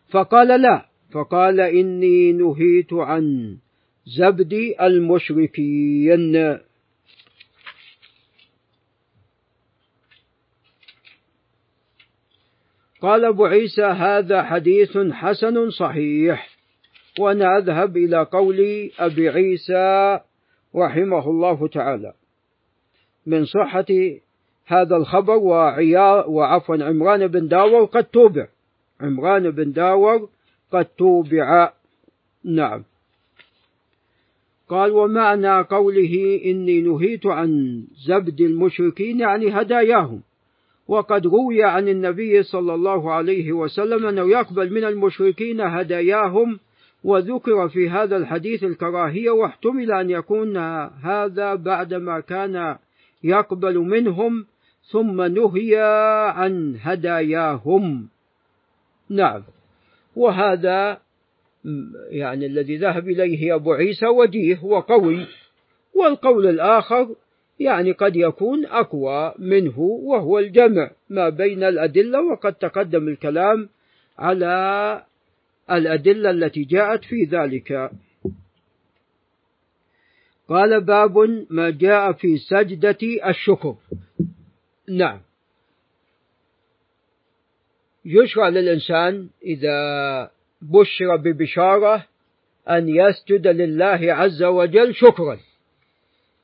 [0.10, 0.86] فقال لا.
[1.12, 3.58] فقال إني نهيت عن
[4.06, 6.58] زبد المشركين.
[13.04, 16.50] قال أبو عيسى هذا حديث حسن صحيح.
[17.20, 20.20] وأنا أذهب إلى قول أبي عيسى
[20.76, 22.14] رحمه الله تعالى.
[23.26, 23.86] من صحة
[24.66, 28.48] هذا الخبر وعيا وعفوا عمران بن داور قد توبع.
[29.02, 30.30] عمران بن داور
[30.72, 31.74] قد توبع.
[32.44, 32.84] نعم.
[34.70, 40.22] قال ومعنى قوله إني نهيت عن زبد المشركين يعني هداياهم.
[40.88, 46.60] وقد روي عن النبي صلى الله عليه وسلم أنه يقبل من المشركين هداياهم
[47.04, 50.58] وذكر في هذا الحديث الكراهية واحتمل أن يكون
[51.04, 52.78] هذا بعدما كان
[53.24, 54.46] يقبل منهم
[54.92, 55.76] ثم نهي
[56.36, 58.08] عن هداياهم.
[59.10, 59.44] نعم.
[60.16, 61.00] وهذا
[62.10, 65.26] يعني الذي ذهب إليه أبو عيسى وجيه وقوي.
[65.96, 67.16] والقول الآخر
[67.60, 73.70] يعني قد يكون أقوى منه وهو الجمع ما بين الأدلة وقد تقدم الكلام
[74.20, 75.04] على
[75.72, 77.92] الأدلة التي جاءت في ذلك.
[80.50, 82.98] قال باب ما جاء في سجدة
[83.30, 83.76] الشكر.
[84.90, 85.22] نعم.
[88.06, 92.06] يشرع للإنسان إذا بشر ببشارة
[92.70, 95.40] أن يسجد لله عز وجل شكرا.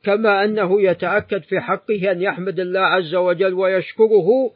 [0.04, 4.52] كما أنه يتأكد في حقه أن يحمد الله عز وجل ويشكره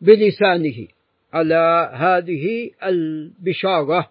[0.00, 0.88] بلسانه
[1.32, 4.10] على هذه البشارة.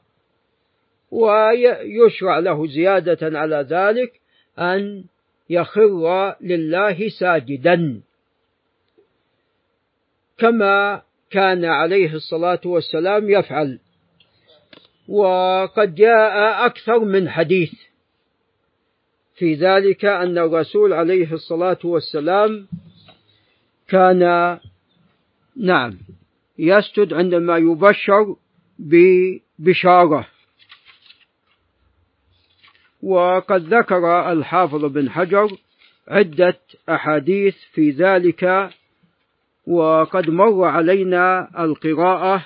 [1.12, 4.12] ويشرع له زيادة على ذلك
[4.60, 5.04] أن
[5.50, 8.02] يخر لله ساجدا.
[10.38, 13.80] كما كان عليه الصلاة والسلام يفعل.
[15.08, 17.87] وقد جاء أكثر من حديث.
[19.38, 22.68] في ذلك أن الرسول عليه الصلاة والسلام
[23.88, 24.22] كان
[25.56, 25.98] نعم
[26.60, 28.36] يسجد عندما يبشر
[28.80, 30.28] ببشارة.
[33.04, 35.58] وقد ذكر الحافظ بن حجر
[36.08, 38.70] عدة أحاديث في ذلك
[39.68, 42.46] وقد مر علينا القراءة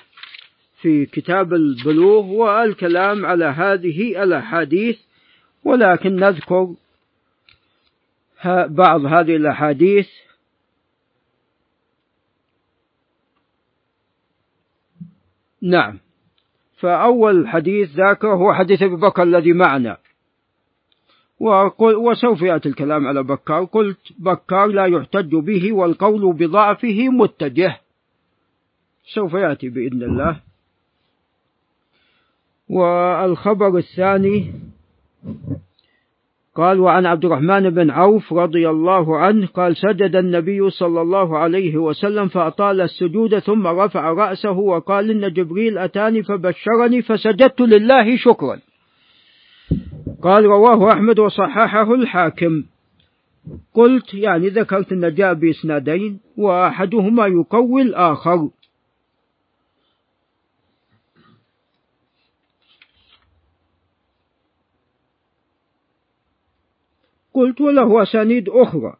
[0.80, 4.98] في كتاب البلوغ والكلام على هذه الأحاديث
[5.64, 6.74] ولكن نذكر
[8.68, 10.08] بعض هذه الأحاديث
[15.62, 15.98] نعم.
[16.76, 19.98] فأول حديث ذاك هو حديث أبي بكر الذي معنا.
[21.78, 23.64] وسوف يأتي الكلام على بكار.
[23.64, 27.80] قلت بكار لا يحتج به والقول بضعفه متجه.
[29.14, 30.40] سوف يأتي بإذن الله.
[32.68, 34.52] والخبر الثاني
[36.56, 41.76] قال وعن عبد الرحمن بن عوف رضي الله عنه قال سجد النبي صلى الله عليه
[41.76, 48.58] وسلم فأطال السجود ثم رفع رأسه وقال إن جبريل أتاني فبشرني فسجدت لله شكرا.
[50.22, 52.62] قال رواه أحمد وصححه الحاكم.
[53.74, 58.48] قلت يعني ذكرت أن جاء بإسنادين وأحدهما يقوي الآخر.
[67.34, 68.96] قلت وله أسانيد أخرى.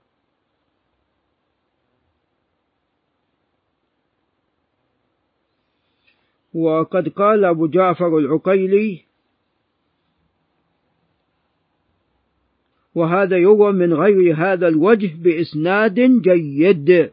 [6.54, 9.04] وقد قال أبو جعفر العقيلي
[12.94, 17.10] وهذا يروى من غير هذا الوجه بإسناد جيد.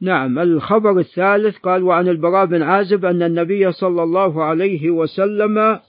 [0.00, 5.80] نعم الخبر الثالث قال وعن البراء بن عازب أن النبي صلى الله عليه وسلم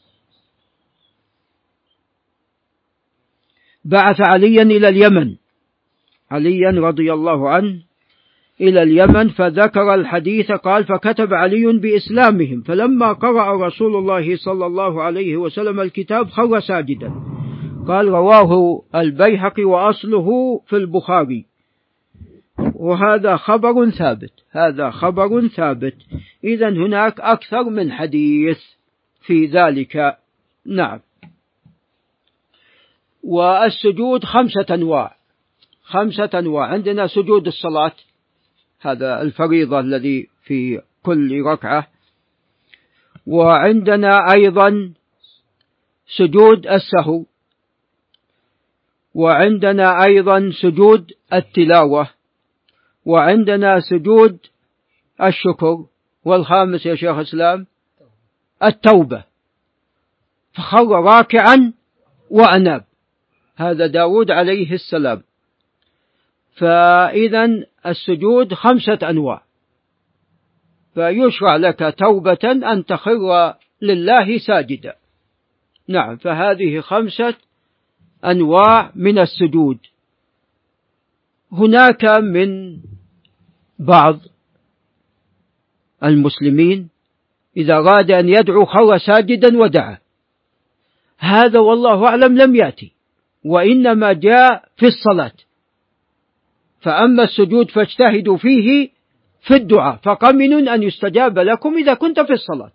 [3.86, 5.36] بعث عليا إلى اليمن
[6.32, 7.88] عليا رضي الله عنه
[8.62, 15.38] إلى اليمن فذكر الحديث قال فكتب علي بإسلامهم فلما قرأ رسول الله صلى الله عليه
[15.38, 17.12] وسلم الكتاب خر ساجدا.
[17.88, 21.46] قال رواه البيهقي وأصله في البخاري.
[22.88, 25.96] وهذا خبر ثابت هذا خبر ثابت.
[26.44, 28.60] إذا هناك أكثر من حديث
[29.22, 30.18] في ذلك.
[30.66, 31.00] نعم.
[33.24, 35.16] والسجود خمسة أنواع.
[35.84, 36.68] خمسة أنواع.
[36.68, 37.96] عندنا سجود الصلاة
[38.82, 41.88] هذا الفريضة الذي في كل ركعة.
[43.28, 44.94] وعندنا أيضا
[46.18, 47.26] سجود السهو.
[49.14, 52.17] وعندنا أيضا سجود التلاوة.
[53.08, 54.38] وعندنا سجود
[55.24, 55.86] الشكر
[56.26, 57.68] والخامس يا شيخ الإسلام
[58.64, 59.24] التوبة.
[60.54, 61.74] فخر راكعا
[62.30, 62.84] وأناب.
[63.56, 65.24] هذا داود عليه السلام.
[66.56, 67.50] فإذا
[67.86, 69.42] السجود خمسة أنواع.
[70.94, 74.96] فيشرع لك توبة أن تخر لله ساجدا.
[75.88, 77.36] نعم فهذه خمسة
[78.26, 79.78] أنواع من السجود.
[81.52, 82.80] هناك من
[83.80, 84.20] بعض
[86.04, 86.90] المسلمين
[87.58, 89.98] إذا أراد أن يدعو خر ساجدا ودعا.
[91.18, 92.92] هذا والله أعلم لم يأتي
[93.46, 95.34] وإنما جاء في الصلاة.
[96.80, 98.90] فأما السجود فاجتهدوا فيه
[99.42, 102.72] في الدعاء فقمن أن يستجاب لكم إذا كنت في الصلاة.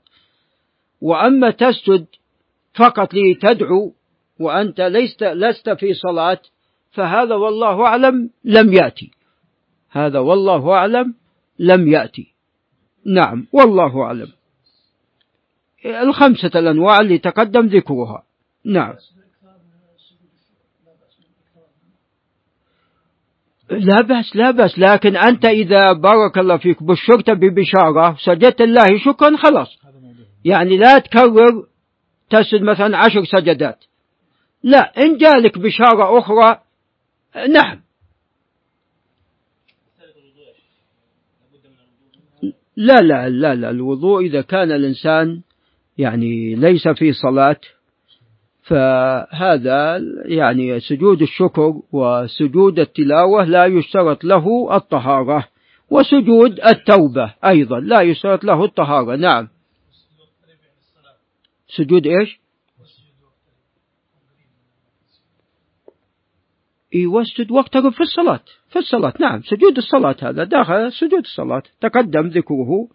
[1.00, 2.06] وأما تسجد
[2.74, 3.92] فقط لتدعو
[4.38, 6.38] وأنت لست, لست في صلاة
[6.90, 9.10] فهذا والله أعلم لم يأتي.
[9.92, 11.14] هذا والله أعلم
[11.58, 12.32] لم يأتي.
[13.06, 14.28] نعم والله أعلم.
[15.84, 18.22] الخمسة الأنواع اللي تقدم ذكرها.
[18.64, 18.94] نعم.
[23.70, 29.36] لا بأس لا بأس لكن أنت إذا بارك الله فيك بشرت ببشارة سجدت الله شكرا
[29.36, 29.78] خلاص.
[30.44, 31.66] يعني لا تكرر
[32.30, 33.84] تسجد مثلا عشر سجدات.
[34.62, 36.60] لا إن جالك بشارة أخرى
[37.48, 37.80] نعم.
[42.76, 45.40] لا لا لا لا الوضوء إذا كان الإنسان
[45.98, 47.60] يعني ليس في صلاة
[48.62, 55.48] فهذا يعني سجود الشكر وسجود التلاوة لا يشترط له الطهارة
[55.90, 59.48] وسجود التوبة أيضا لا يشترط له الطهارة نعم.
[61.68, 62.41] سجود إيش؟
[66.94, 72.88] يوسد واقترب في الصلاة في الصلاة نعم سجود الصلاة هذا داخل سجود الصلاة تقدم ذكره.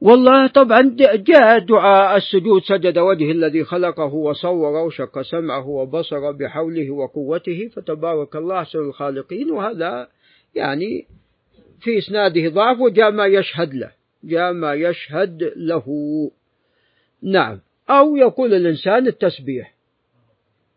[0.00, 0.96] والله طبعا
[1.26, 8.60] جاء دعاء السجود سجد وجه الذي خلقه وصوره وشق سمعه وبصره بحوله وقوته فتبارك الله
[8.60, 9.50] أحسن الخالقين.
[9.50, 10.08] وهذا
[10.54, 11.06] يعني
[11.80, 13.90] في إسناده ضعف وجاء ما يشهد له
[14.24, 15.86] جاء ما يشهد له.
[17.22, 17.60] نعم.
[17.92, 19.74] أو يقول الإنسان التسبيح.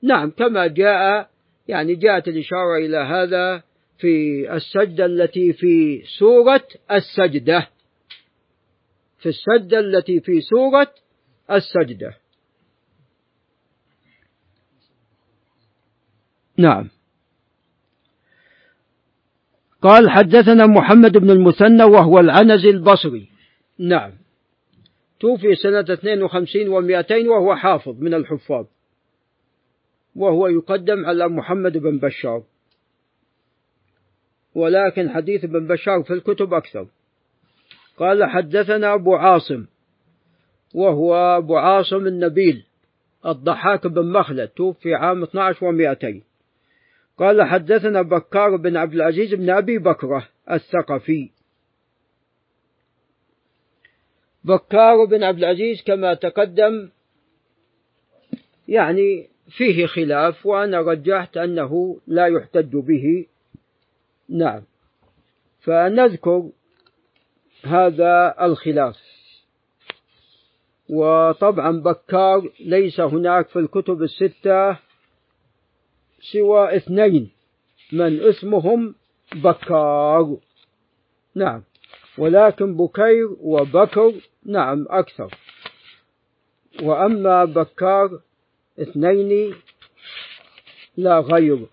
[0.02, 1.30] نعم كما جاء
[1.68, 3.64] يعني جاءت الإشارة إلى هذا
[3.98, 7.70] في السجدة التي في سورة السجدة.
[9.18, 10.94] في السجدة التي في سورة
[11.52, 12.18] السجدة.
[16.58, 16.90] نعم.
[19.82, 23.30] قال حدثنا محمد بن المثنى وهو العنزي البصري.
[23.80, 24.12] نعم.
[25.26, 28.66] توفي سنة 52 و200 وهو حافظ من الحفاظ.
[30.16, 32.44] وهو يقدم على محمد بن بشار.
[34.56, 36.88] ولكن حديث بن بشار في الكتب أكثر.
[37.98, 39.66] قال حدثنا أبو عاصم
[40.74, 42.66] وهو أبو عاصم النبيل
[43.26, 46.22] الضحاك بن مخلد توفي عام 12 و200
[47.18, 51.30] قال حدثنا بكار بن عبد العزيز بن أبي بكرة الثقفي
[54.46, 56.90] بكار بن عبد العزيز كما تقدم
[58.68, 63.26] يعني فيه خلاف وأنا رجحت أنه لا يحتج به.
[64.30, 64.62] نعم.
[65.60, 66.50] فنذكر
[67.64, 68.98] هذا الخلاف.
[70.90, 74.78] وطبعا بكار ليس هناك في الكتب الستة
[76.34, 77.32] سوى اثنين
[77.92, 78.96] من اسمهم
[79.36, 80.38] بكار.
[81.36, 81.64] نعم.
[82.18, 84.14] ولكن بكير وبكر
[84.46, 85.34] نعم أكثر.
[86.84, 88.20] وأما بكار
[88.80, 89.56] اثنين
[90.98, 91.68] لا غير.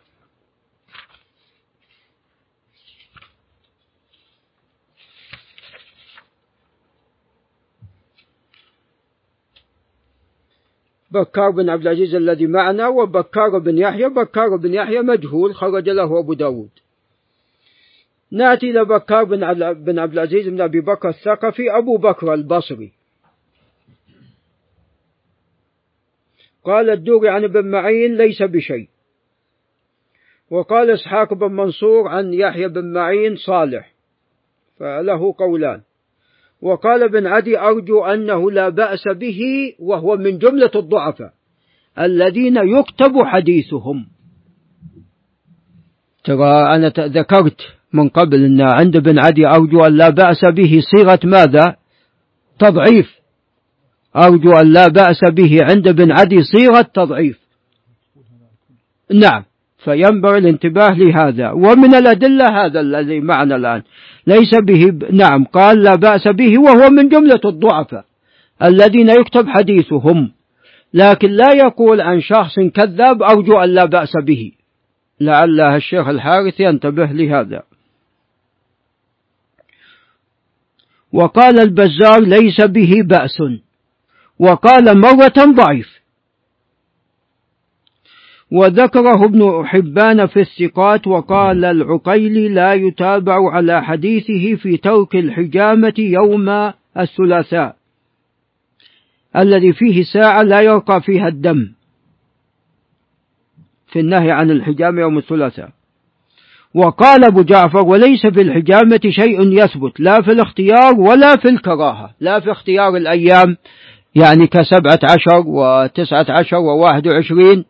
[11.11, 14.09] بكار بن عبد العزيز الذي معنا وبكار بن يحيى.
[14.09, 16.82] بكار بن يحيى مجهول خرج له أبو داود.
[18.33, 22.93] نأتي إلى بكار بن عبد العزيز بن أبي بكر الثقفي أبو بكر البصري.
[26.65, 28.89] قال الدوري عن ابن معين ليس بشيء.
[30.51, 33.93] وقال إسحاق بن منصور عن يحيى بن معين صالح
[34.79, 35.83] فله قولان.
[36.63, 39.41] وقال ابن عدي أرجو أنه لا بأس به
[39.79, 41.33] وهو من جملة الضعفاء
[41.99, 44.07] الذين يكتب حديثهم.
[46.25, 47.61] ترى أنا ذكرت
[47.93, 51.77] من قبل أن عند ابن عدي أرجو أن لا بأس به صيغة ماذا؟
[52.59, 53.11] تضعيف.
[54.17, 57.39] أرجو أن لا بأس به عند ابن عدي صيغة تضعيف.
[59.15, 59.45] نعم.
[59.85, 61.51] فينبغي الانتباه لهذا.
[61.51, 63.83] ومن الأدلة هذا الذي معنا الآن.
[64.27, 65.45] ليس به نعم.
[65.45, 68.05] قال لا بأس به وهو من جملة الضعفاء
[68.63, 70.33] الذين يكتب حديثهم.
[70.95, 74.53] لكن لا يقول عن شخص كذاب أرجو أن لا بأس به.
[75.21, 77.63] لعل الشيخ الحارث ينتبه لهذا.
[81.13, 83.39] وقال البزار ليس به بأس.
[84.39, 86.03] وقال مرة ضعيف.
[88.51, 96.73] وذكره ابن حبان في الثقات وقال العقيلي لا يتابع على حديثه في ترك الحجامة يوم
[96.99, 97.77] الثلاثاء.
[99.37, 101.73] الذي فيه ساعة لا يرقى فيها الدم.
[103.93, 105.73] في النهي عن الحجامة يوم الثلاثاء.
[106.75, 112.15] وقال أبو جعفر وليس في الحجامة شيء يثبت لا في الاختيار ولا في الكراهة.
[112.21, 113.57] لا في اختيار الأيام
[114.15, 117.65] يعني كسبعة عشر وتسعة عشر وواحد وعشرين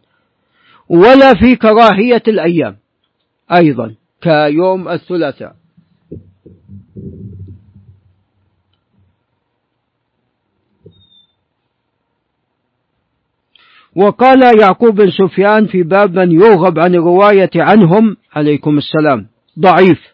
[0.89, 2.77] ولا في كراهية الأيام
[3.53, 5.55] أيضا كيوم الثلاثاء.
[13.97, 19.29] وقال يعقوب بن سفيان في باب من يرغب عن الرواية عنهم عليكم السلام.
[19.59, 20.13] ضعيف.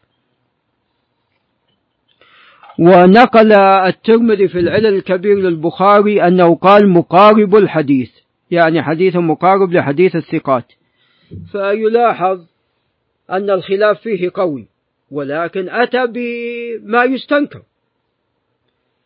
[2.79, 8.11] ونقل الترمذي في العلل الكبير للبخاري أنه قال مقارب الحديث
[8.51, 10.73] يعني حديث مقارب لحديث الثقات.
[11.53, 12.41] فيلاحظ
[13.31, 14.67] أن الخلاف فيه قوي
[15.11, 17.63] ولكن أتى بما يستنكر.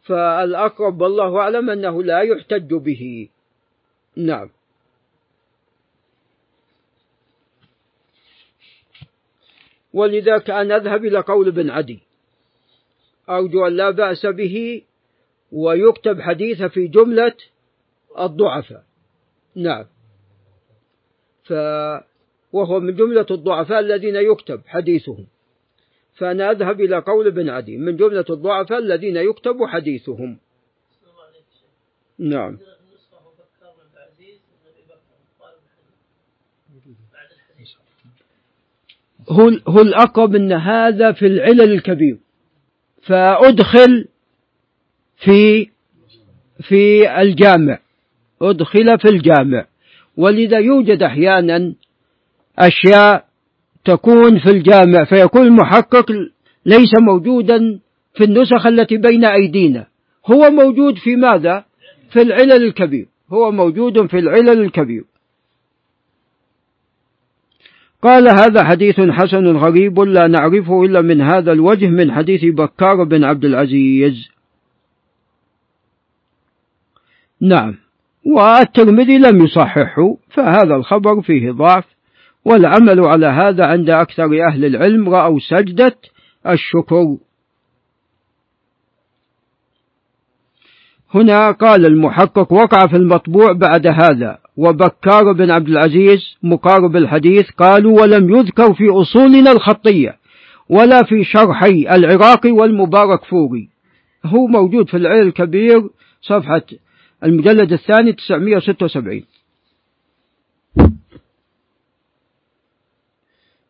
[0.03, 3.29] فالأقرب والله أعلم أنه لا يحتج به.
[4.17, 4.49] نعم.
[9.93, 12.01] ولذا كان أذهب إلى قول ابن عدي.
[13.29, 14.83] أرجو أن لا بأس به
[15.53, 17.35] ويكتب حديث في جملة
[18.19, 18.85] الضعفاء.
[19.55, 19.85] نعم.
[21.45, 21.53] ف
[22.53, 25.27] وهو من جملة الضعفاء الذين يكتب حديثهم.
[26.15, 27.77] فأنا أذهب إلى قول ابن عدي.
[27.77, 30.39] من جملة الضعفاء الذين يكتب حديثهم.
[32.19, 32.59] نعم.
[39.31, 42.17] هو هو الأقرب أن هذا في العلل الكبير.
[43.03, 44.09] فأدخل
[45.17, 45.67] في
[46.61, 47.79] في الجامع.
[48.43, 49.67] أدخل في الجامع.
[50.17, 51.75] ولذا يوجد أحيانا
[52.59, 53.25] أشياء
[53.85, 56.13] تكون في الجامع فيكون المحقق
[56.67, 57.81] ليس موجودا
[58.15, 59.87] في النسخ التي بين أيدينا.
[60.27, 61.65] هو موجود في ماذا؟
[62.11, 63.07] في العلل الكبير.
[63.31, 65.05] هو موجود في العلل الكبير.
[68.03, 73.25] قال هذا حديث حسن غريب لا نعرفه إلا من هذا الوجه من حديث بكار بن
[73.25, 74.29] عبد العزيز.
[77.41, 77.75] نعم.
[78.27, 81.85] والترمذي لم يصححه فهذا الخبر فيه ضعف
[82.45, 85.97] والعمل على هذا عند أكثر أهل العلم رأوا سجدة
[86.47, 87.17] الشكر.
[91.15, 94.39] هنا قال المحقق وقع في المطبوع بعد هذا.
[94.57, 100.19] وبكار بن عبد العزيز مقارب الحديث قالوا ولم يذكر في أصولنا الخطية
[100.69, 103.69] ولا في شرحي العراقي والمبارك فوري.
[104.25, 105.83] هو موجود في العلم الكبير
[106.23, 106.63] صفحة
[107.25, 109.25] المجلد الثاني 976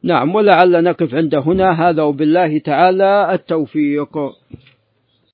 [0.02, 1.88] نعم ولعل نقف عند هنا.
[1.88, 4.18] هذا وبالله تعالى التوفيق.